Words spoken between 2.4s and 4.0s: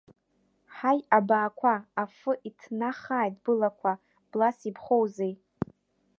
иҭнахааит былақәа,